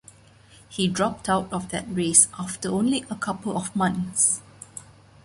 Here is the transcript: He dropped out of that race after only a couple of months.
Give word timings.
He 0.67 0.87
dropped 0.87 1.29
out 1.29 1.53
of 1.53 1.69
that 1.69 1.85
race 1.87 2.27
after 2.39 2.69
only 2.69 3.03
a 3.11 3.15
couple 3.15 3.55
of 3.55 3.75
months. 3.75 4.41